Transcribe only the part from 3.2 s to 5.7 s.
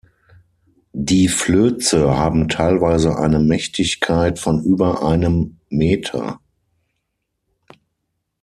Mächtigkeit von über einem